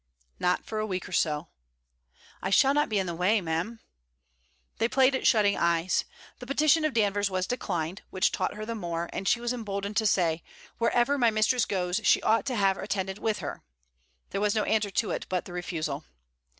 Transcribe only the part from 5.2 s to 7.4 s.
shutting eyes. The petition of Danvers